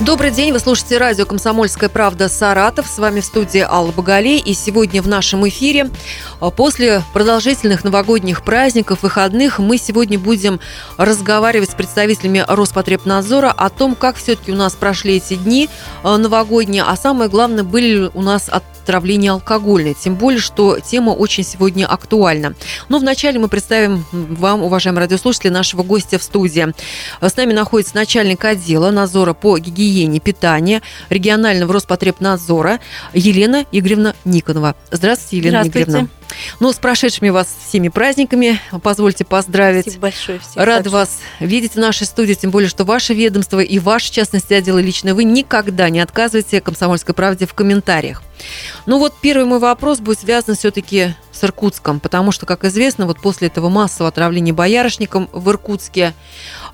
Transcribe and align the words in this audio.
Добрый 0.00 0.30
день, 0.30 0.52
вы 0.52 0.60
слушаете 0.60 0.96
радио 0.96 1.26
«Комсомольская 1.26 1.88
правда» 1.88 2.28
Саратов. 2.28 2.86
С 2.86 2.98
вами 2.98 3.18
в 3.18 3.24
студии 3.24 3.58
Алла 3.58 3.90
Боголей. 3.90 4.38
И 4.38 4.54
сегодня 4.54 5.02
в 5.02 5.08
нашем 5.08 5.46
эфире, 5.48 5.90
а, 6.38 6.50
после 6.50 7.02
продолжительных 7.12 7.82
новогодних 7.82 8.44
праздников, 8.44 9.02
выходных, 9.02 9.58
мы 9.58 9.76
сегодня 9.76 10.16
будем 10.16 10.60
разговаривать 10.98 11.70
с 11.70 11.74
представителями 11.74 12.44
Роспотребнадзора 12.46 13.50
о 13.50 13.70
том, 13.70 13.96
как 13.96 14.14
все-таки 14.14 14.52
у 14.52 14.54
нас 14.56 14.76
прошли 14.76 15.16
эти 15.16 15.34
дни 15.34 15.68
а, 16.04 16.16
новогодние, 16.16 16.84
а 16.84 16.96
самое 16.96 17.28
главное, 17.28 17.64
были 17.64 18.08
у 18.14 18.22
нас 18.22 18.48
от 18.48 18.62
отравление 18.88 19.32
алкогольное. 19.32 19.92
Тем 19.92 20.14
более, 20.14 20.40
что 20.40 20.80
тема 20.80 21.10
очень 21.10 21.44
сегодня 21.44 21.84
актуальна. 21.84 22.54
Но 22.88 22.98
вначале 22.98 23.38
мы 23.38 23.48
представим 23.48 24.02
вам, 24.12 24.62
уважаемые 24.62 25.02
радиослушатели, 25.02 25.50
нашего 25.50 25.82
гостя 25.82 26.18
в 26.18 26.22
студии. 26.22 26.72
С 27.20 27.36
нами 27.36 27.52
находится 27.52 27.94
начальник 27.94 28.42
отдела 28.46 28.90
надзора 28.90 29.34
по 29.34 29.58
гигиене 29.58 29.87
питания 30.20 30.82
регионального 31.08 31.72
Роспотребнадзора 31.72 32.80
Елена 33.12 33.64
Игоревна 33.72 34.14
Никонова. 34.24 34.76
Здравствуйте, 34.90 35.38
Елена 35.38 35.64
Здравствуйте. 35.64 35.90
Игоревна. 35.90 36.08
Ну, 36.60 36.72
с 36.72 36.76
прошедшими 36.76 37.30
вас 37.30 37.48
всеми 37.66 37.88
праздниками, 37.88 38.60
позвольте 38.82 39.24
поздравить. 39.24 39.84
Спасибо 39.84 40.02
большое. 40.02 40.38
Всем 40.38 40.62
Рад 40.62 40.84
большое. 40.84 40.92
вас 40.92 41.18
видеть 41.40 41.72
в 41.72 41.78
нашей 41.78 42.06
студии, 42.06 42.34
тем 42.34 42.50
более, 42.50 42.68
что 42.68 42.84
ваше 42.84 43.14
ведомство 43.14 43.60
и 43.60 43.78
ваш, 43.78 44.04
в 44.04 44.10
частности, 44.12 44.52
отдел 44.52 44.76
лично, 44.78 45.14
вы 45.14 45.24
никогда 45.24 45.88
не 45.88 46.00
отказываете 46.00 46.60
«Комсомольской 46.60 47.14
правде» 47.14 47.46
в 47.46 47.54
комментариях. 47.54 48.22
Ну 48.86 48.98
вот 48.98 49.14
первый 49.20 49.46
мой 49.46 49.58
вопрос 49.58 50.00
будет 50.00 50.20
связан 50.20 50.54
все-таки 50.54 51.14
с 51.38 51.44
Иркутском, 51.44 52.00
потому 52.00 52.32
что, 52.32 52.46
как 52.46 52.64
известно, 52.64 53.06
вот 53.06 53.20
после 53.20 53.48
этого 53.48 53.68
массового 53.68 54.08
отравления 54.08 54.52
боярышником 54.52 55.28
в 55.32 55.48
Иркутске 55.50 56.14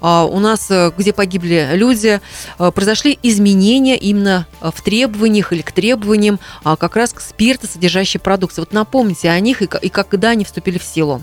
а, 0.00 0.24
у 0.24 0.38
нас, 0.40 0.70
э, 0.70 0.90
где 0.96 1.12
погибли 1.12 1.70
люди, 1.72 2.20
э, 2.58 2.70
произошли 2.70 3.18
изменения 3.22 3.96
именно 3.96 4.46
в 4.60 4.82
требованиях 4.82 5.52
или 5.52 5.62
к 5.62 5.72
требованиям 5.72 6.40
а, 6.62 6.76
как 6.76 6.96
раз 6.96 7.12
к 7.12 7.20
спиртосодержащей 7.20 8.20
продукции. 8.20 8.60
Вот 8.62 8.72
напомните 8.72 9.30
о 9.30 9.38
них 9.40 9.62
и 9.62 9.66
когда 9.66 10.30
они 10.30 10.44
вступили 10.44 10.78
в 10.78 10.84
силу. 10.84 11.20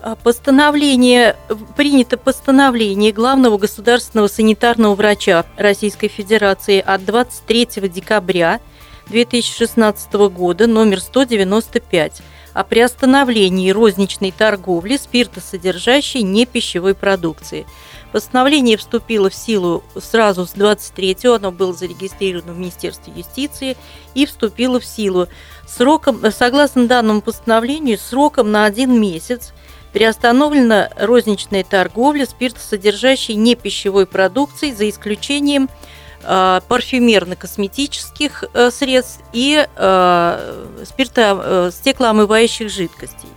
А, 0.00 0.16
постановление, 0.16 1.36
принято 1.76 2.16
постановление 2.16 3.12
главного 3.12 3.58
государственного 3.58 4.28
санитарного 4.28 4.94
врача 4.94 5.44
Российской 5.56 6.08
Федерации 6.08 6.80
от 6.80 7.04
23 7.04 7.88
декабря 7.88 8.60
2016 9.08 10.12
года 10.30 10.66
номер 10.66 11.00
195 11.00 12.22
о 12.58 12.64
приостановлении 12.64 13.70
розничной 13.70 14.32
торговли 14.32 14.96
спиртосодержащей 14.96 16.22
непищевой 16.22 16.96
продукции. 16.96 17.68
Постановление 18.10 18.76
вступило 18.76 19.30
в 19.30 19.34
силу 19.36 19.84
сразу 19.96 20.44
с 20.44 20.54
23-го, 20.54 21.34
оно 21.34 21.52
было 21.52 21.72
зарегистрировано 21.72 22.54
в 22.54 22.58
Министерстве 22.58 23.12
юстиции 23.14 23.76
и 24.14 24.26
вступило 24.26 24.80
в 24.80 24.84
силу 24.84 25.28
сроком, 25.68 26.20
согласно 26.32 26.88
данному 26.88 27.20
постановлению, 27.20 27.96
сроком 27.96 28.50
на 28.50 28.64
один 28.64 29.00
месяц 29.00 29.52
приостановлена 29.92 30.90
розничная 30.96 31.62
торговля 31.62 32.26
спиртосодержащей 32.26 33.36
непищевой 33.36 34.04
продукцией 34.04 34.74
за 34.74 34.88
исключением 34.88 35.68
парфюмерно-косметических 36.22 38.44
э, 38.52 38.70
средств 38.70 39.20
и 39.32 39.66
э, 39.74 40.64
спирто, 40.84 41.70
стеклоомывающих 41.72 42.70
жидкостей. 42.70 43.28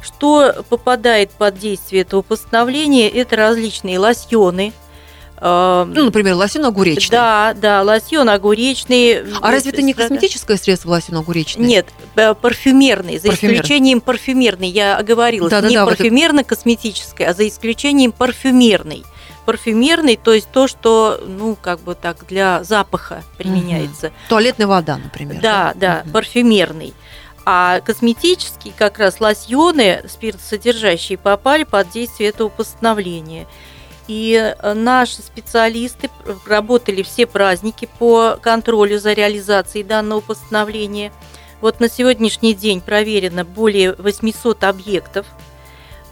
Что 0.00 0.64
попадает 0.68 1.30
под 1.30 1.58
действие 1.58 2.02
этого 2.02 2.22
постановления, 2.22 3.08
это 3.08 3.36
различные 3.36 3.98
лосьоны, 3.98 4.72
ну, 5.40 5.86
например, 5.86 6.36
лосьон 6.36 6.64
огуречный. 6.64 7.10
Да, 7.10 7.54
да, 7.54 7.82
лосьон 7.82 8.30
огуречный. 8.30 9.24
А 9.42 9.50
разве 9.50 9.72
это 9.72 9.82
не 9.82 9.92
косметическое 9.92 10.56
средство 10.56 10.90
лосьон 10.90 11.18
огуречный? 11.18 11.66
Нет, 11.66 11.86
парфюмерный, 12.14 13.18
за 13.18 13.28
Парфюмер. 13.28 13.56
исключением 13.56 14.00
парфюмерный. 14.00 14.68
Я 14.68 14.96
оговорилась, 14.96 15.50
да, 15.50 15.60
не 15.60 15.74
да, 15.74 15.84
парфюмерно-косметическое, 15.84 17.26
а 17.26 17.34
за 17.34 17.46
исключением 17.46 18.12
парфюмерный 18.12 19.04
парфюмерный, 19.44 20.16
то 20.16 20.32
есть 20.32 20.48
то, 20.50 20.66
что, 20.66 21.20
ну, 21.26 21.56
как 21.60 21.80
бы 21.80 21.94
так, 21.94 22.26
для 22.26 22.64
запаха 22.64 23.22
применяется. 23.36 24.08
Угу. 24.08 24.14
Туалетная 24.30 24.66
вода, 24.66 24.96
например. 24.96 25.40
Да, 25.40 25.72
да, 25.74 26.02
угу. 26.04 26.12
парфюмерный. 26.12 26.94
А 27.46 27.80
косметические 27.80 28.72
как 28.76 28.98
раз 28.98 29.20
лосьоны, 29.20 30.02
спиртосодержащие, 30.08 31.18
попали 31.18 31.64
под 31.64 31.90
действие 31.90 32.30
этого 32.30 32.48
постановления. 32.48 33.46
И 34.08 34.34
э, 34.34 34.74
наши 34.74 35.22
специалисты 35.22 36.10
работали 36.46 37.02
все 37.02 37.26
праздники 37.26 37.88
по 37.98 38.38
контролю 38.40 38.98
за 38.98 39.12
реализацией 39.12 39.84
данного 39.84 40.20
постановления. 40.20 41.12
Вот 41.60 41.80
на 41.80 41.88
сегодняшний 41.88 42.54
день 42.54 42.80
проверено 42.80 43.44
более 43.44 43.94
800 43.94 44.64
объектов– 44.64 45.26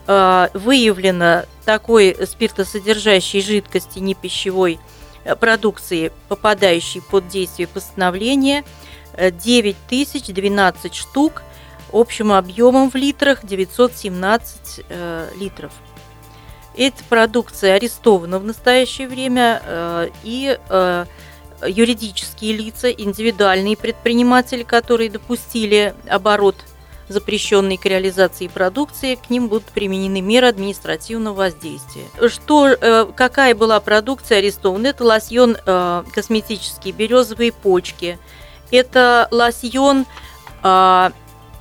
выявлено 0.07 1.45
такой 1.65 2.17
спиртосодержащей 2.27 3.41
жидкости 3.41 3.99
непищевой 3.99 4.79
э, 5.25 5.37
продукции, 5.37 6.13
попадающей 6.29 7.01
под 7.01 7.29
действие 7.29 7.69
постановления, 7.69 8.65
9012 9.17 10.85
э, 10.85 10.95
штук 10.95 11.43
общим 11.93 12.33
объемом 12.33 12.91
в 12.91 12.95
литрах 12.95 13.45
917 13.45 14.87
литров. 15.39 15.73
Эта 16.75 17.05
продукция 17.05 17.75
арестована 17.75 18.39
в 18.39 18.45
настоящее 18.45 19.09
время 19.09 20.11
и 20.25 20.59
юридические 21.69 22.55
лица, 22.57 22.91
индивидуальные 22.91 23.77
предприниматели, 23.77 24.63
которые 24.63 25.11
допустили 25.11 25.95
оборот 26.09 26.57
запрещенные 27.09 27.79
к 27.79 27.85
реализации 27.85 28.49
продукции, 28.49 29.17
к 29.17 29.31
ним 29.31 29.49
будут 29.49 29.67
применены 29.67 30.21
меры 30.21 30.49
административного 30.49 31.35
воздействия. 31.35 32.05
Что, 32.29 32.69
э, 32.69 33.07
какая 33.15 33.55
была 33.55 33.81
продукция 33.81 34.39
арестована? 34.39 34.89
Это 34.89 35.05
лосьон 35.05 35.57
э, 35.65 36.05
косметический 36.13 36.93
березовые 36.93 37.53
почки, 37.53 38.19
это 38.71 39.29
лосьон 39.31 40.07
э, 40.63 41.11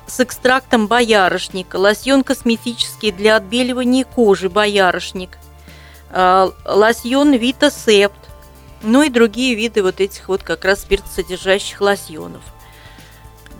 с 0.06 0.20
экстрактом 0.20 0.86
боярышника, 0.86 1.76
лосьон 1.76 2.22
косметический 2.22 3.12
для 3.12 3.36
отбеливания 3.36 4.04
кожи 4.04 4.48
боярышник, 4.48 5.38
лосьон 6.12 7.32
Вита 7.32 7.70
ну 8.82 9.02
и 9.02 9.08
другие 9.08 9.54
виды 9.54 9.82
вот 9.82 10.00
этих 10.00 10.28
вот 10.28 10.42
как 10.42 10.64
раз 10.64 10.82
спиртосодержащих 10.82 11.80
лосьонов. 11.80 12.42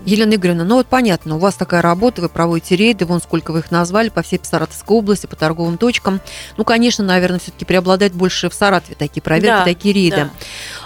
Елена 0.05 0.35
Игоревна, 0.35 0.65
ну 0.65 0.77
вот 0.77 0.87
понятно, 0.87 1.37
у 1.37 1.39
вас 1.39 1.55
такая 1.55 1.83
работа, 1.83 2.23
вы 2.23 2.29
проводите 2.29 2.77
рейды, 2.77 3.05
вон 3.07 3.21
сколько 3.21 3.53
вы 3.53 3.61
их 3.61 3.71
назвали, 3.71 4.09
по 4.09 4.23
всей 4.23 4.41
Саратовской 4.43 4.97
области, 4.97 5.27
по 5.27 5.37
торговым 5.37 5.79
точкам. 5.79 6.21
Ну, 6.57 6.65
конечно, 6.65 7.05
наверное, 7.05 7.39
все-таки 7.39 7.65
преобладать 7.65 8.13
больше 8.13 8.51
в 8.51 8.55
Саратове 8.55 8.97
такие 8.97 9.23
проверки, 9.23 9.47
да, 9.47 9.65
такие 9.65 9.95
рейды. 9.95 10.17
Да. 10.17 10.31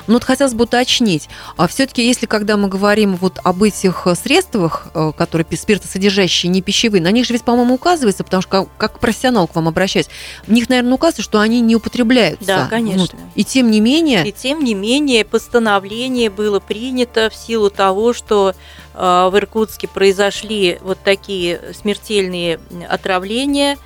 Но 0.07 0.15
вот 0.15 0.25
хотелось 0.25 0.55
бы 0.55 0.65
уточнить, 0.65 1.29
а 1.57 1.67
все-таки 1.67 2.07
если 2.07 2.27
когда 2.27 2.57
мы 2.57 2.69
говорим 2.69 3.17
вот 3.17 3.41
об 3.43 3.63
этих 3.63 4.07
средствах, 4.23 4.89
э, 4.95 5.13
которые 5.17 5.47
спиртосодержащие, 5.57 6.51
не 6.51 6.63
пищевые, 6.63 7.03
на 7.03 7.11
них 7.11 7.27
же 7.27 7.33
ведь, 7.33 7.43
по-моему, 7.43 7.75
указывается, 7.75 8.23
потому 8.23 8.43
что 8.43 8.51
как, 8.51 8.69
как 8.77 9.01
профессионал 9.01 9.49
к 9.49 9.55
вам 9.55 9.69
обращаюсь, 9.69 10.09
в 10.47 10.53
них, 10.53 10.69
наверное, 10.69 10.95
указывается, 10.95 11.23
что 11.23 11.41
они 11.41 11.61
не 11.61 11.75
употребляются. 11.77 12.47
Да, 12.47 12.67
конечно. 12.67 13.01
Вот. 13.01 13.15
И 13.35 13.45
тем 13.45 13.71
не 13.71 13.81
менее... 13.81 14.27
И 14.29 14.33
тем 14.33 14.63
не 14.63 14.75
менее 14.75 15.25
постановление 15.25 16.31
было 16.31 16.61
принято 16.61 17.31
в 17.31 17.35
силу 17.35 17.71
того, 17.71 18.13
что 18.13 18.55
Э, 18.57 18.86
в 18.97 19.37
Иркутске 19.37 19.89
произошли 19.89 20.79
вот 20.81 20.99
такие 21.05 21.61
смертельные 21.75 22.59
отравления, 22.89 23.77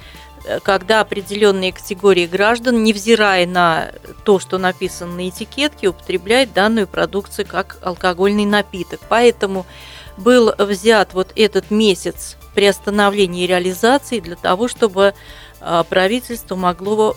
э, 0.44 0.60
когда 0.60 1.00
определенные 1.00 1.72
категории 1.72 2.26
граждан, 2.26 2.84
невзирая 2.84 3.46
на 3.46 3.90
то, 4.24 4.38
что 4.38 4.58
написано 4.58 5.16
на 5.16 5.28
этикетке, 5.28 5.88
употребляют 5.88 6.52
данную 6.52 6.86
продукцию 6.86 7.46
как 7.46 7.78
алкогольный 7.82 8.44
напиток. 8.44 9.00
Поэтому 9.08 9.66
был 10.16 10.52
взят 10.58 11.12
вот 11.12 11.32
этот 11.34 11.70
месяц 11.70 12.36
приостановления 12.54 13.46
реализации 13.46 14.20
для 14.20 14.36
того, 14.36 14.68
чтобы 14.68 15.14
правительство 15.88 16.56
могло 16.56 17.16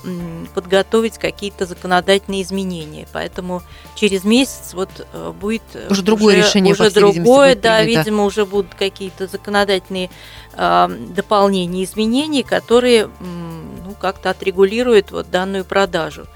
подготовить 0.54 1.18
какие-то 1.18 1.66
законодательные 1.66 2.42
изменения. 2.42 3.08
Поэтому 3.14 3.62
через 3.96 4.24
месяц 4.24 4.74
вот 4.74 4.90
э, 5.14 5.32
будет 5.32 5.64
э, 5.74 5.88
уже 5.90 6.02
другое 6.02 6.36
решение, 6.36 6.74
уже 6.74 6.92
другое, 6.92 7.56
да, 7.56 7.80
принято. 7.80 8.00
видимо, 8.02 8.26
уже 8.26 8.46
будут 8.46 8.76
какие-то 8.76 9.28
законодательные 9.28 10.10
э, 10.54 10.88
дополнения, 11.16 11.84
изменения, 11.84 12.44
которые 12.44 13.10
ну, 13.22 13.96
как-то 14.00 14.30
отрегулируют 14.30 15.12
вот 15.12 15.30
данную 15.32 15.64
продажу. 15.64 16.28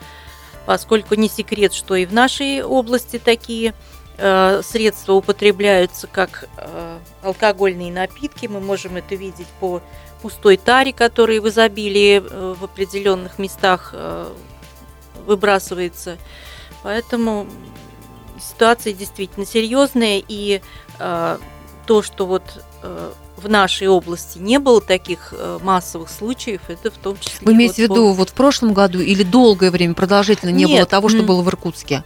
Поскольку 0.66 1.16
не 1.16 1.30
секрет, 1.30 1.74
что 1.74 1.96
и 1.96 2.06
в 2.06 2.14
нашей 2.14 2.64
области 2.64 3.20
такие 3.20 3.74
э, 4.18 4.62
средства 4.64 5.14
употребляются 5.14 6.08
как 6.08 6.48
алкогольные 7.22 7.92
напитки. 7.92 8.48
Мы 8.48 8.60
можем 8.60 8.96
это 8.96 9.16
видеть 9.16 9.48
по 9.60 9.82
пустой 10.22 10.58
таре, 10.58 10.94
который 10.94 11.40
в 11.40 11.48
изобилии 11.48 12.24
э, 12.24 12.56
в 12.60 12.64
определенных 12.64 13.40
местах 13.40 13.92
э, 13.94 14.32
выбрасывается. 15.26 16.18
Поэтому 16.84 17.48
ситуация 18.40 18.94
действительно 18.94 19.46
серьезная, 19.46 20.22
и 20.28 20.62
э, 21.00 21.38
то, 21.86 22.02
что 22.02 22.26
вот 22.26 22.44
в 23.38 23.50
нашей 23.50 23.88
области 23.88 24.38
не 24.38 24.60
было 24.60 24.82
таких 24.82 25.34
массовых 25.62 26.10
случаев, 26.10 26.62
это 26.70 26.92
в 26.92 26.98
том 26.98 27.18
числе... 27.20 27.46
Вы 27.46 27.54
имеете 27.54 27.88
вот 27.88 27.96
в 27.96 27.98
виду 27.98 28.14
вот 28.14 28.30
в 28.30 28.34
прошлом 28.34 28.74
году 28.74 29.00
или 29.00 29.24
долгое 29.24 29.72
время 29.72 29.94
продолжительно 29.94 30.52
не 30.52 30.66
Нет, 30.66 30.78
было 30.78 30.86
того, 30.86 31.10
что 31.10 31.24
было 31.24 31.42
в 31.42 31.50
Иркутске? 31.50 32.04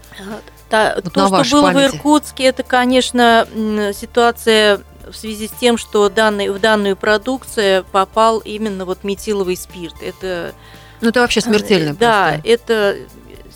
Та- 0.69 0.95
Вот 0.95 1.13
то, 1.13 1.43
что 1.43 1.61
было 1.61 1.71
памяти. 1.73 1.91
в 1.91 1.95
Иркутске, 1.95 2.43
это, 2.45 2.63
конечно, 2.63 3.47
ситуация 3.93 4.81
в 5.09 5.15
связи 5.15 5.47
с 5.47 5.51
тем, 5.51 5.77
что 5.77 6.09
данный, 6.09 6.49
в 6.49 6.59
данную 6.59 6.95
продукцию 6.95 7.85
попал 7.91 8.39
именно 8.39 8.85
вот 8.85 9.03
метиловый 9.03 9.55
спирт. 9.57 9.95
Это 10.01 10.53
Ну, 11.01 11.09
это 11.09 11.21
вообще 11.21 11.41
смертельно 11.41 11.91
Э, 11.91 11.93
Да, 11.93 12.29
просто. 12.33 12.47
это 12.49 12.97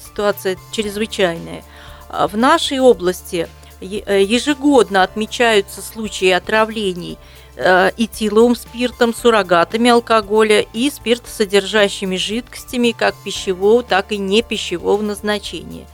ситуация 0.07 0.57
чрезвычайная. 0.71 1.63
А 2.09 2.27
В 2.27 2.38
нашей 2.38 2.80
области 2.80 3.47
э, 3.81 4.24
ежегодно 4.24 5.03
отмечаются 5.03 5.81
случаи 5.81 6.30
отравлений 6.30 7.18
э, 7.56 7.91
этиловым 7.98 8.56
спиртом, 8.56 9.13
суррогатами 9.13 9.89
алкоголя 9.89 10.62
и 10.62 10.89
спиртосодержащими 10.89 12.15
жидкостями 12.15 12.91
как 12.91 13.15
пищевого, 13.24 13.83
так 13.83 14.12
и 14.12 14.18
не 14.18 14.41
пищевого 14.41 15.01
назначения. 15.01 15.86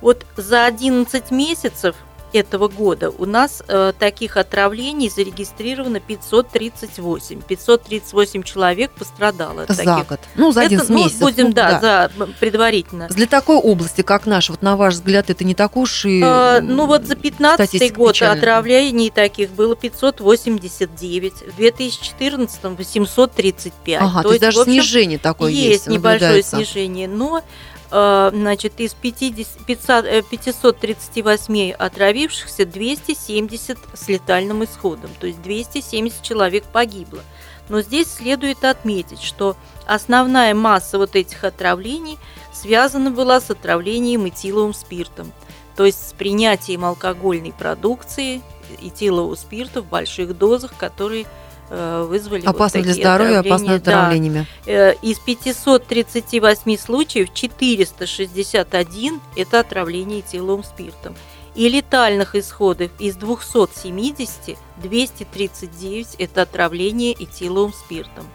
Вот 0.00 0.26
за 0.36 0.66
11 0.66 1.30
месяцев 1.30 1.96
этого 2.32 2.68
года 2.68 3.10
у 3.10 3.26
нас 3.26 3.62
э, 3.68 3.92
таких 3.98 4.36
отравлений 4.36 5.08
зарегистрировано 5.08 6.00
538. 6.00 7.42
538 7.42 8.42
человек 8.42 8.90
пострадало 8.92 9.66
За 9.68 9.76
таких 9.76 10.08
год. 10.08 10.20
Ну, 10.34 10.52
за 10.52 10.60
это, 10.60 10.74
11 10.74 10.90
ну, 10.90 10.96
месяцев. 10.96 11.20
будем, 11.20 11.46
Ну, 11.46 11.52
да, 11.52 11.80
за 11.80 12.10
м, 12.22 12.34
предварительно. 12.38 13.08
Для 13.08 13.26
такой 13.26 13.56
области, 13.56 14.02
как 14.02 14.26
наша, 14.26 14.52
вот 14.52 14.62
на 14.62 14.76
ваш 14.76 14.94
взгляд, 14.94 15.30
это 15.30 15.44
не 15.44 15.54
так 15.54 15.76
уж 15.76 16.04
и... 16.04 16.20
Э, 16.22 16.60
ну 16.60 16.86
вот 16.86 17.06
за 17.06 17.16
15 17.16 17.54
статистика 17.68 17.98
год 17.98 18.14
печальная. 18.14 18.38
отравлений 18.38 19.10
таких 19.10 19.50
было 19.50 19.76
589, 19.76 21.32
в 21.32 21.56
2014 21.56 22.62
835. 22.62 24.02
Ага, 24.02 24.22
то, 24.22 24.28
есть 24.30 24.40
даже 24.40 24.60
общем, 24.60 24.72
снижение 24.72 25.18
такое 25.18 25.50
есть, 25.50 25.70
есть 25.70 25.86
небольшое 25.88 26.42
снижение, 26.42 27.08
но 27.08 27.42
значит, 27.90 28.80
из 28.80 28.94
50, 28.94 29.64
500, 29.64 30.04
э, 30.04 30.22
538 30.22 31.72
отравившихся 31.72 32.66
270 32.66 33.78
с 33.94 34.08
летальным 34.08 34.64
исходом, 34.64 35.10
то 35.20 35.26
есть 35.26 35.40
270 35.42 36.22
человек 36.22 36.64
погибло. 36.64 37.20
Но 37.68 37.80
здесь 37.80 38.12
следует 38.12 38.64
отметить, 38.64 39.22
что 39.22 39.56
основная 39.86 40.54
масса 40.54 40.98
вот 40.98 41.16
этих 41.16 41.44
отравлений 41.44 42.18
связана 42.52 43.10
была 43.10 43.40
с 43.40 43.50
отравлением 43.50 44.28
этиловым 44.28 44.74
спиртом, 44.74 45.32
то 45.76 45.84
есть 45.84 46.08
с 46.08 46.12
принятием 46.12 46.84
алкогольной 46.84 47.52
продукции 47.52 48.40
этилового 48.80 49.34
спирта 49.34 49.82
в 49.82 49.86
больших 49.86 50.36
дозах, 50.36 50.76
которые 50.76 51.26
э, 51.70 52.06
вызвали 52.08 52.42
вот 52.42 52.54
Опасно 52.54 52.82
для 52.82 52.92
такие 52.92 53.04
здоровья, 53.04 53.38
опасно 53.40 53.74
отравления. 53.74 53.84
Да. 53.84 54.00
отравлениями. 54.00 54.46
Э, 54.66 54.94
Из 55.02 55.18
538 55.18 56.78
случаев 56.78 57.32
461– 57.32 59.20
это 59.36 59.60
отравление 59.60 60.20
этиловым 60.20 60.64
спиртом. 60.64 61.14
И 61.54 61.68
летальных 61.68 62.34
исходов 62.34 62.90
из 62.98 63.16
270 63.16 64.58
239– 64.76 66.08
это 66.18 66.42
отравление 66.42 67.14
этиловым 67.14 67.72
спиртом. 67.72 68.26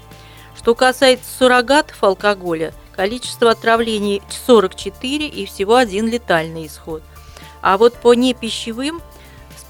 Что 0.57 0.75
касается 0.75 1.25
суррогатов 1.38 2.04
алкоголя, 2.04 2.74
количество 2.95 3.51
отравлений 3.51 4.22
44 4.45 5.27
и 5.27 5.45
всего 5.45 5.75
один 5.75 6.07
летальный 6.07 6.68
исход. 6.68 7.01
А 7.62 7.77
вот 7.77 7.94
по 7.95 8.13
непищевым 8.13 9.01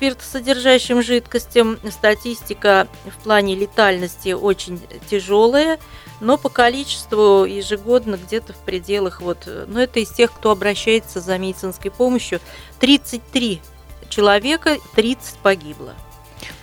спиртосодержащим 0.01 1.03
жидкостям 1.03 1.77
статистика 1.91 2.87
в 3.05 3.23
плане 3.23 3.53
летальности 3.53 4.33
очень 4.33 4.81
тяжелая, 5.07 5.79
но 6.19 6.39
по 6.39 6.49
количеству 6.49 7.45
ежегодно 7.45 8.15
где-то 8.15 8.53
в 8.53 8.57
пределах 8.57 9.21
вот, 9.21 9.47
ну 9.67 9.79
это 9.79 9.99
из 9.99 10.09
тех, 10.09 10.33
кто 10.33 10.49
обращается 10.49 11.19
за 11.19 11.37
медицинской 11.37 11.91
помощью, 11.91 12.39
33 12.79 13.61
человека, 14.09 14.77
30 14.95 15.35
погибло. 15.35 15.93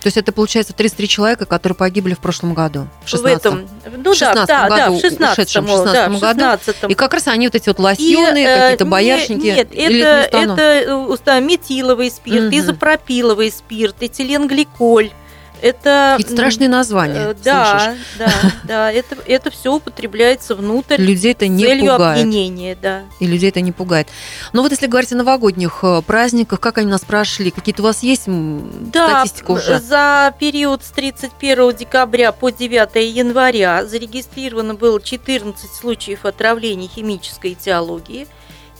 То 0.01 0.07
есть 0.07 0.17
это 0.17 0.31
получается 0.31 0.73
33 0.73 1.07
человека, 1.07 1.45
которые 1.45 1.75
погибли 1.75 2.13
в 2.13 2.19
прошлом 2.19 2.53
году, 2.53 2.87
в 3.03 3.09
16 3.09 3.43
В 3.43 3.47
этом, 3.47 3.67
ну 4.03 4.13
В 4.13 4.19
да, 4.19 4.25
16 4.33 4.47
да, 4.47 4.69
да, 4.69 4.85
году, 4.85 4.97
в 4.97 5.01
16 5.01 5.37
ушедшем 5.37 5.65
в 5.65 5.67
да, 5.67 6.09
в 6.09 6.13
16 6.13 6.21
году. 6.21 6.39
16 6.39 6.91
И 6.91 6.93
как 6.95 7.13
раз 7.13 7.27
они 7.27 7.47
вот 7.47 7.55
эти 7.55 7.69
вот 7.69 7.79
лосьоны, 7.79 8.37
э, 8.39 8.61
какие-то 8.61 8.85
боярышники. 8.85 9.45
Нет, 9.45 9.69
или 9.73 10.01
это, 10.01 10.27
стану? 10.27 10.53
это 10.53 11.31
э, 11.31 11.41
метиловый 11.41 12.11
спирт, 12.11 12.45
Мгм. 12.45 12.59
изопропиловый 12.59 13.51
спирт, 13.51 13.95
этиленгликоль. 14.01 15.11
Это 15.61 16.17
м, 16.19 16.27
страшные 16.27 16.69
названия. 16.69 17.19
э, 17.19 17.33
слышишь? 17.33 17.43
Да, 17.43 17.95
да, 18.17 18.31
да. 18.63 18.91
Это, 18.91 19.17
это 19.25 19.51
все 19.51 19.73
употребляется 19.73 20.55
внутрь 20.55 20.95
Людей 20.97 21.31
это 21.33 21.47
не 21.47 21.63
целью 21.63 21.93
пугает. 21.93 22.19
опьянения, 22.19 22.77
да. 22.81 23.03
И 23.19 23.27
людей 23.27 23.49
это 23.49 23.61
не 23.61 23.71
пугает. 23.71 24.07
Но 24.53 24.61
вот 24.61 24.71
если 24.71 24.87
говорить 24.87 25.11
о 25.11 25.15
новогодних 25.15 25.79
э, 25.83 26.01
праздниках, 26.01 26.59
как 26.59 26.77
они 26.77 26.87
у 26.87 26.91
нас 26.91 27.01
прошли? 27.01 27.51
Какие-то 27.51 27.81
у 27.81 27.85
вас 27.85 28.03
есть 28.03 28.23
Да, 28.27 29.21
статистика 29.21 29.51
уже? 29.51 29.79
за 29.79 30.33
период 30.39 30.83
с 30.83 30.89
31 30.91 31.75
декабря 31.75 32.31
по 32.31 32.49
9 32.51 32.95
января 33.15 33.85
зарегистрировано 33.85 34.75
было 34.75 35.01
14 35.01 35.69
случаев 35.73 36.25
отравлений 36.25 36.87
химической 36.93 37.53
этиологии, 37.53 38.27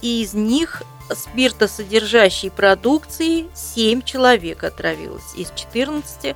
и 0.02 0.22
из 0.24 0.34
них 0.34 0.84
спиртосодержащей 1.14 2.52
продукции 2.52 3.48
7 3.54 4.02
человек 4.04 4.64
отравилось 4.64 5.34
из 5.36 5.52
14, 5.56 6.36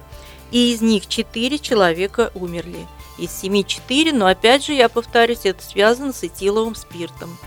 и 0.53 0.71
из 0.71 0.81
них 0.81 1.07
4 1.07 1.57
человека 1.57 2.31
умерли. 2.35 2.87
Из 3.17 3.31
7 3.31 3.63
4, 3.63 4.13
но 4.13 4.27
опять 4.27 4.63
же, 4.63 4.73
я 4.73 4.87
повторюсь, 4.87 5.45
это 5.45 5.63
связано 5.63 6.13
с 6.13 6.23
этиловым 6.23 6.75
спиртом. 6.75 7.37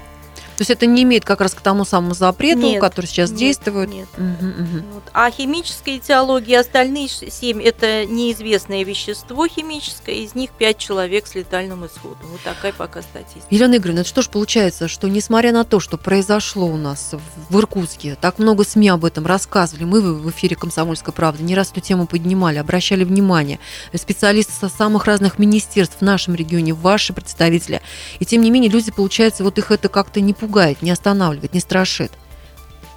То 0.57 0.63
есть 0.63 0.71
это 0.71 0.87
не 0.87 1.03
имеет 1.03 1.25
как 1.25 1.41
раз 1.41 1.55
к 1.55 1.61
тому 1.61 1.85
самому 1.85 2.15
запрету, 2.15 2.61
Нет, 2.61 2.81
который 2.81 3.07
сейчас 3.07 3.31
нет, 3.31 3.39
действует? 3.39 3.89
Нет. 3.89 4.09
Мгм. 4.17 4.85
Вот. 4.93 5.05
А 5.13 5.31
химическая 5.31 5.97
этиология, 5.97 6.61
остальные 6.61 7.09
семь– 7.09 7.63
это 7.65 8.05
неизвестное 8.05 8.85
вещество 8.85 9.47
химическое, 9.47 10.17
из 10.17 10.35
них 10.35 10.51
пять 10.51 10.79
человек 10.79 11.27
с 11.27 11.35
летальным 11.35 11.87
исходом. 11.87 12.27
Вот 12.31 12.41
такая 12.43 12.73
пока 12.73 13.03
статистика. 13.03 13.47
Елена 13.51 13.77
Игоревна, 13.77 14.01
это 14.01 14.09
что 14.09 14.23
ж 14.23 14.29
получается, 14.29 14.89
что 14.89 15.09
несмотря 15.09 15.53
на 15.53 15.65
то, 15.65 15.81
что 15.81 15.97
произошло 15.97 16.67
у 16.67 16.77
нас 16.77 17.15
в 17.49 17.59
Иркутске, 17.59 18.17
так 18.21 18.39
много 18.39 18.65
СМИ 18.65 18.89
об 18.89 19.05
этом 19.05 19.27
рассказывали, 19.27 19.85
мы 19.85 20.01
в 20.01 20.27
в 20.27 20.31
эфире 20.31 20.57
«Комсомольской 20.57 21.15
правды» 21.15 21.45
не 21.45 21.55
раз 21.55 21.71
эту 21.71 21.81
тему 21.81 22.07
поднимали, 22.07 22.59
обращали 22.59 23.05
внимание, 23.05 23.61
специалисты 23.95 24.53
со 24.53 24.69
самых 24.69 25.05
разных 25.05 25.39
министерств 25.39 25.99
в 26.01 26.03
нашем 26.03 26.35
регионе, 26.35 26.75
ваши 26.75 27.13
представители, 27.13 27.81
и 28.19 28.25
тем 28.25 28.43
не 28.43 28.51
менее 28.51 28.71
люди, 28.71 28.91
получается, 28.91 29.45
вот 29.45 29.57
их 29.59 29.71
это 29.71 29.89
как-то 29.89 30.21
не 30.21 30.35
пугает, 30.35 30.46
не 30.83 30.91
останавливает, 30.91 31.55
не 31.55 31.61
страшит. 31.61 32.13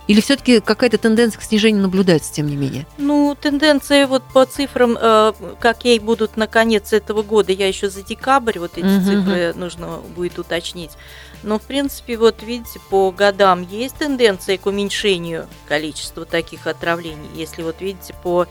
Или 0.09 0.21
все-таки 0.21 0.59
какая-то 0.59 0.97
тенденция 0.97 1.39
к 1.39 1.43
снижению 1.43 1.83
наблюдается, 1.83 2.33
тем 2.33 2.47
не 2.47 2.55
менее? 2.55 2.87
Ну, 2.97 3.37
тенденции 3.39 4.05
вот 4.05 4.23
по 4.33 4.43
цифрам, 4.45 4.97
э, 4.99 5.33
какие 5.59 5.99
будут 5.99 6.35
на 6.35 6.47
конец 6.47 6.93
этого 6.93 7.21
года, 7.21 7.51
я 7.51 7.67
еще 7.67 7.91
за 7.91 8.01
декабрь, 8.01 8.57
вот 8.57 8.71
эти 8.79 8.85
Мгм, 8.85 9.05
цифры 9.05 9.53
нужно 9.53 9.99
будет 10.15 10.39
уточнить. 10.39 10.89
Но, 11.43 11.59
в 11.59 11.61
принципе, 11.61 12.17
вот 12.17 12.41
видите, 12.41 12.79
по 12.89 13.11
годам 13.11 13.61
есть 13.61 13.97
тенденция 13.97 14.57
к 14.57 14.65
уменьшению 14.65 15.45
количества 15.67 16.25
таких 16.25 16.65
отравлений. 16.65 17.29
Если 17.35 17.61
вот 17.61 17.79
видите, 17.79 18.15
по 18.23 18.47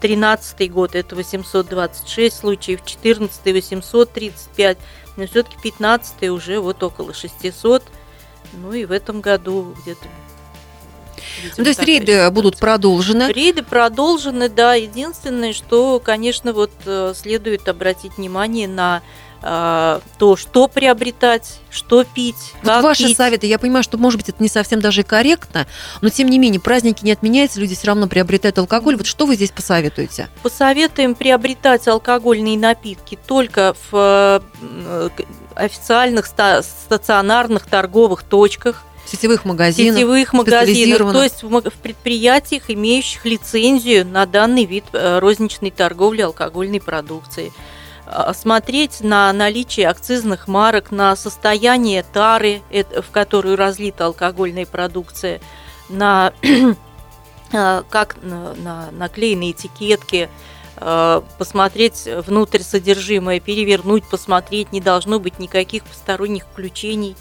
13 0.00 0.70
год 0.72 0.96
это 0.96 1.14
826 1.14 2.36
случаев, 2.36 2.84
14 2.84 3.44
835, 3.44 4.78
но 5.20 5.26
все-таки 5.26 5.56
15 5.62 6.30
уже 6.30 6.60
вот 6.60 6.82
около 6.82 7.12
600. 7.12 7.82
Ну 8.54 8.72
и 8.72 8.84
в 8.84 8.92
этом 8.92 9.20
году 9.20 9.74
где-то... 9.82 10.06
видимо, 11.42 11.54
Ну, 11.58 11.64
то 11.64 11.68
есть 11.68 11.82
рейды 11.82 12.12
ситуация. 12.12 12.30
будут 12.30 12.58
продолжены. 12.58 13.30
Рейды 13.32 13.62
продолжены, 13.62 14.48
да. 14.48 14.74
Единственное, 14.74 15.52
что, 15.52 16.00
конечно, 16.00 16.52
вот 16.52 16.72
э, 16.86 17.12
следует 17.14 17.68
обратить 17.68 18.16
внимание 18.16 18.66
на 18.66 19.02
э, 19.02 19.29
то, 19.42 20.36
что 20.36 20.68
приобретать, 20.68 21.60
что 21.70 22.04
пить, 22.04 22.36
Вот 22.62 22.72
как 22.72 22.82
ваши 22.82 23.06
пить. 23.06 23.16
советы, 23.16 23.46
я 23.46 23.58
понимаю, 23.58 23.82
что, 23.82 23.96
может 23.96 24.20
быть, 24.20 24.28
это 24.28 24.42
не 24.42 24.48
совсем 24.48 24.80
даже 24.80 25.00
и 25.00 25.04
корректно, 25.04 25.66
но 26.00 26.10
тем 26.10 26.28
не 26.28 26.38
менее, 26.38 26.60
праздники 26.60 27.04
не 27.04 27.12
отменяются, 27.12 27.58
люди 27.60 27.74
все 27.74 27.86
равно 27.86 28.06
приобретают 28.06 28.58
алкоголь. 28.58 28.96
Вот 28.96 29.06
что 29.06 29.26
вы 29.26 29.36
здесь 29.36 29.50
посоветуете? 29.50 30.28
Посоветуем 30.42 31.14
приобретать 31.14 31.88
алкогольные 31.88 32.58
напитки 32.58 33.18
только 33.26 33.74
в 33.90 34.42
э, 34.62 35.08
официальных 35.54 36.26
ста- 36.26 36.62
стационарных 36.62 37.66
торговых 37.66 38.22
точках, 38.22 38.84
Сетевых 39.06 39.44
магазинов. 39.44 39.96
Сетевых 39.96 40.32
магазинов, 40.32 41.12
то 41.12 41.22
есть 41.24 41.42
в 41.42 41.72
предприятиях, 41.82 42.64
имеющих 42.68 43.24
лицензию 43.24 44.06
на 44.06 44.24
данный 44.24 44.66
вид 44.66 44.84
э, 44.92 45.18
розничной 45.18 45.72
торговли 45.72 46.20
алкогольной 46.20 46.80
продукцией. 46.80 47.52
А, 48.12 48.34
Смотреть 48.34 49.00
на 49.02 49.32
наличие 49.32 49.88
акцизных 49.88 50.48
марок, 50.48 50.90
на 50.90 51.14
состояние 51.14 52.02
тары, 52.02 52.62
в 52.70 53.10
которую 53.12 53.56
разлита 53.56 54.06
алкогольная 54.06 54.66
продукция, 54.66 55.40
на 55.88 56.32
а, 57.52 57.84
как 57.88 58.16
на, 58.22 58.54
на 58.54 58.90
наклеенные 58.90 59.52
этикетки, 59.52 60.28
э, 60.76 61.22
посмотреть 61.38 62.08
внутрь 62.26 62.62
содержимое, 62.62 63.38
перевернуть, 63.38 64.04
посмотреть, 64.04 64.72
не 64.72 64.80
должно 64.80 65.20
быть 65.20 65.38
никаких 65.38 65.84
посторонних 65.84 66.44
включений. 66.44 67.16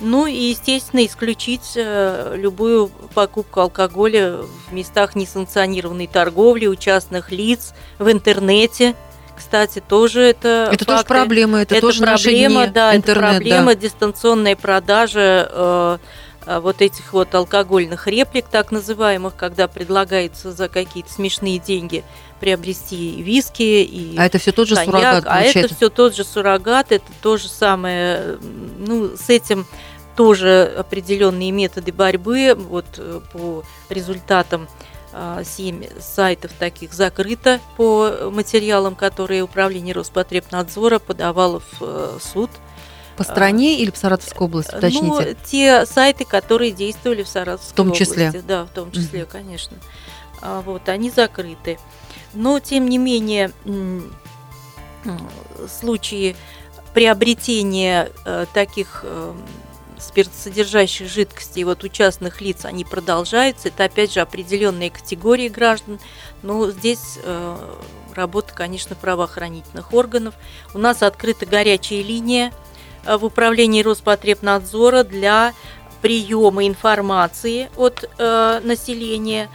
Ну 0.00 0.26
и, 0.26 0.34
естественно, 0.34 1.04
исключить 1.06 1.72
э, 1.76 2.34
любую 2.36 2.88
покупку 3.14 3.60
алкоголя 3.60 4.38
в 4.68 4.72
местах 4.72 5.14
несанкционированной 5.14 6.08
торговли, 6.08 6.66
у 6.66 6.76
частных 6.76 7.32
лиц, 7.32 7.74
в 7.98 8.10
интернете. 8.10 8.94
Кстати, 9.36 9.82
тоже 9.86 10.22
это 10.22 10.68
Это 10.72 10.84
тоже 10.84 10.98
факты. 10.98 11.14
проблема, 11.14 11.62
это, 11.62 11.74
Это 11.74 11.86
тоже 11.86 12.02
проблема, 12.02 12.64
дни, 12.64 12.72
да, 12.72 12.96
интернет, 12.96 13.04
это 13.04 13.14
да. 13.14 13.30
проблема 13.36 13.74
дистанционной 13.74 14.56
продажи 14.56 15.48
э, 15.50 15.98
э, 16.46 16.60
вот 16.60 16.80
этих 16.82 17.12
вот 17.12 17.34
алкогольных 17.34 18.06
реплик, 18.06 18.46
так 18.50 18.70
называемых, 18.70 19.34
когда 19.36 19.66
предлагается 19.68 20.52
за 20.52 20.68
какие-то 20.68 21.12
смешные 21.12 21.58
деньги 21.58 22.04
приобрести 22.40 23.14
и 23.14 23.22
виски 23.22 23.62
и 23.62 24.16
А 24.18 24.26
это 24.26 24.38
все 24.38 24.52
тот 24.52 24.68
же 24.68 24.74
коньяк, 24.74 24.92
суррогат, 24.94 25.24
а 25.26 25.30
получается. 25.30 25.58
это 25.60 25.74
все 25.74 25.88
тот 25.90 26.14
же 26.14 26.24
суррогат, 26.24 26.92
это 26.92 27.06
то 27.22 27.36
же 27.36 27.48
самое, 27.48 28.38
ну, 28.78 29.16
с 29.16 29.30
этим 29.30 29.66
тоже 30.16 30.72
определенные 30.78 31.50
методы 31.50 31.92
борьбы. 31.92 32.54
Вот 32.56 32.86
э, 32.98 33.20
по 33.32 33.64
результатам 33.88 34.68
а, 35.16 35.44
семь 35.44 35.84
сайтов 36.00 36.50
таких 36.58 36.92
закрыто 36.92 37.60
по 37.76 38.30
материалам, 38.32 38.96
которые 38.96 39.44
Управление 39.44 39.94
Роспотребнадзора 39.94 40.98
подавало 40.98 41.60
в 41.60 41.76
э, 41.82 42.18
суд. 42.20 42.50
По 43.16 43.22
стране 43.22 43.78
или 43.78 43.90
по 43.90 43.96
Саратовской 43.96 44.44
области, 44.46 44.72
Ну, 44.72 44.78
уточните? 44.78 45.36
те 45.46 45.86
сайты, 45.86 46.24
которые 46.24 46.72
действовали 46.72 47.22
в 47.22 47.28
Саратовской 47.28 47.72
В 47.72 47.76
том 47.76 47.92
числе. 47.92 48.28
области. 48.30 48.44
Да, 48.46 48.64
в 48.64 48.70
том 48.70 48.90
числе, 48.90 49.24
конечно. 49.24 49.76
А, 50.42 50.62
Вот, 50.62 50.88
они 50.88 51.10
закрыты. 51.10 51.78
Но, 52.32 52.58
тем 52.58 52.88
не 52.88 52.98
менее, 52.98 53.52
случаи 55.80 56.34
приобретения 56.92 58.10
э, 58.24 58.46
таких 58.52 59.00
э, 59.04 59.32
спиртосодержащих 60.04 61.08
жидкостей 61.08 61.64
вот 61.64 61.84
у 61.84 61.88
частных 61.88 62.40
лиц, 62.40 62.64
они 62.64 62.84
продолжаются. 62.84 63.68
Это, 63.68 63.84
опять 63.84 64.12
же, 64.12 64.20
определенные 64.20 64.90
категории 64.90 65.48
граждан. 65.48 65.98
Но 66.42 66.70
здесь 66.70 67.18
э, 67.22 67.74
работа, 68.14 68.54
конечно, 68.54 68.96
правоохранительных 68.96 69.92
органов. 69.92 70.34
У 70.74 70.78
нас 70.78 71.02
открыта 71.02 71.46
горячая 71.46 72.02
линия 72.02 72.52
э, 73.04 73.16
в 73.16 73.24
управлении 73.24 73.82
Роспотребнадзора 73.82 75.04
для 75.04 75.54
приема 76.02 76.66
информации 76.66 77.70
от 77.76 78.08
э, 78.18 78.60
населения 78.62 79.48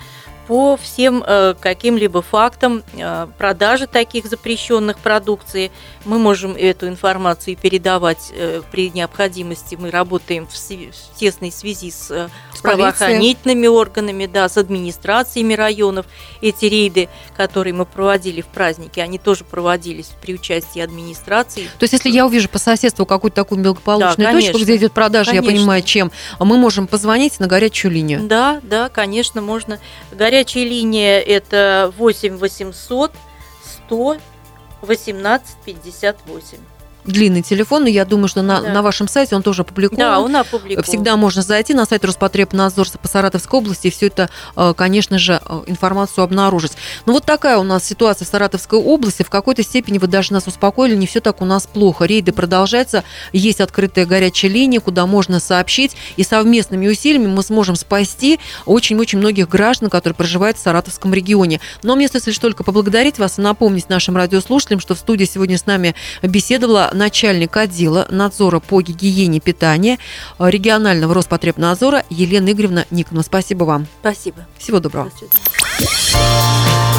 по 0.49 0.77
всем 0.77 1.23
э, 1.27 1.53
каким-либо 1.61 2.23
фактам 2.23 2.81
э, 2.97 3.27
продажи 3.37 3.85
таких 3.85 4.25
запрещенных 4.25 4.97
продукций. 4.97 5.69
Мы 6.05 6.17
можем 6.17 6.55
эту 6.55 6.87
информацию 6.87 7.55
передавать 7.55 8.31
э, 8.31 8.63
при 8.71 8.89
необходимости. 8.89 9.77
Мы 9.79 9.91
работаем 9.91 10.47
в, 10.47 10.53
в 10.55 11.19
тесной 11.19 11.51
связи 11.51 11.91
с 11.91 12.09
э, 12.09 12.29
С 12.55 12.61
полицией. 12.61 12.61
правоохранительными 12.63 13.67
органами, 13.67 14.25
да, 14.25 14.49
с 14.49 14.57
администрациями 14.57 15.53
районов. 15.53 16.07
Эти 16.41 16.65
рейды, 16.65 17.09
которые 17.37 17.73
мы 17.75 17.85
проводили 17.85 18.41
в 18.41 18.47
праздники, 18.47 18.99
они 18.99 19.19
тоже 19.19 19.43
проводились 19.43 20.09
при 20.19 20.33
участии 20.33 20.81
администрации. 20.81 21.65
То 21.77 21.83
есть, 21.83 21.93
если 21.93 22.09
я 22.09 22.25
увижу 22.25 22.49
по 22.49 22.57
соседству 22.57 23.05
какую-то 23.05 23.35
такую 23.35 23.61
благополучную 23.61 24.31
Да, 24.31 24.31
точку, 24.31 24.57
где 24.57 24.77
идет 24.77 24.93
продажа, 24.93 25.29
я 25.29 25.41
Конечно. 25.41 25.59
понимаю, 25.59 25.83
чем, 25.83 26.11
мы 26.39 26.57
можем 26.57 26.87
позвонить 26.87 27.39
на 27.39 27.45
горячую 27.45 27.91
линию. 27.91 28.21
Да, 28.23 28.61
да, 28.63 28.89
конечно, 28.89 29.41
можно. 29.41 29.77
Горячая 30.11 30.38
линия 30.63 31.19
это 31.19 31.93
8 31.97 32.37
800 32.37 33.11
100 33.87 34.17
18 34.81 35.57
58. 35.65 36.57
Длинный 37.09 37.41
телефон, 37.41 37.87
и 37.87 37.91
я 37.91 38.05
думаю, 38.05 38.27
что 38.27 38.41
на, 38.41 38.61
Да. 38.61 38.69
на 38.69 38.81
вашем 38.81 39.07
сайте 39.07 39.35
он 39.35 39.41
тоже 39.43 39.63
опубликован. 39.63 39.97
Да, 39.97 40.19
он 40.19 40.35
опубликован. 40.35 40.83
Всегда 40.83 41.17
можно 41.17 41.41
зайти 41.41 41.73
на 41.73 41.85
сайт 41.85 42.05
Роспотребнадзора 42.05 42.89
по 43.01 43.07
Саратовской 43.07 43.59
области 43.59 43.87
и 43.87 43.89
все 43.89 44.07
это, 44.07 44.29
э, 44.55 44.73
конечно 44.77 45.17
же, 45.17 45.41
э, 45.43 45.61
информацию 45.67 46.23
обнаружить. 46.23 46.73
Ну 47.05 47.13
вот 47.13 47.25
такая 47.25 47.57
у 47.57 47.63
нас 47.63 47.83
ситуация 47.83 48.25
в 48.25 48.29
Саратовской 48.29 48.79
области. 48.79 49.23
В 49.23 49.29
какой-то 49.29 49.63
степени 49.63 49.97
вы 49.97 50.07
даже 50.07 50.33
нас 50.33 50.47
успокоили, 50.47 50.95
не 50.95 51.07
все 51.07 51.19
так 51.19 51.41
у 51.41 51.45
нас 51.45 51.67
плохо. 51.67 52.05
Рейды 52.05 52.31
продолжаются, 52.31 53.03
есть 53.33 53.59
открытая 53.59 54.05
горячая 54.05 54.51
линия, 54.51 54.79
куда 54.79 55.05
можно 55.07 55.39
сообщить, 55.39 55.95
и 56.15 56.23
совместными 56.23 56.87
усилиями 56.87 57.27
мы 57.27 57.41
сможем 57.43 57.75
спасти 57.75 58.39
очень-очень 58.65 59.17
многих 59.17 59.49
граждан, 59.49 59.89
которые 59.89 60.15
проживают 60.15 60.57
в 60.57 60.61
Саратовском 60.61 61.13
регионе. 61.13 61.59
Но 61.81 61.95
мне 61.95 62.05
остается 62.05 62.29
лишь 62.29 62.39
только 62.39 62.63
поблагодарить 62.63 63.17
вас 63.17 63.39
и 63.39 63.41
напомнить 63.41 63.89
нашим 63.89 64.15
радиослушателям, 64.15 64.79
что 64.79 64.95
в 64.95 64.99
студии 64.99 65.25
сегодня 65.25 65.57
с 65.57 65.65
нами 65.65 65.95
беседовала 66.21 66.91
начальник 66.99 67.57
отдела 67.57 68.05
надзора 68.09 68.59
по 68.59 68.81
гигиене 68.81 69.39
питания 69.39 69.97
регионального 70.37 71.15
Роспотребнадзора 71.15 72.03
Елена 72.09 72.51
Игоревна 72.51 72.85
Никонова. 72.91 73.23
Спасибо 73.23 73.63
вам. 73.63 73.87
Спасибо. 74.01 74.45
Всего 74.59 74.79
доброго. 74.79 75.09
До 75.09 75.17
свидания. 75.17 76.98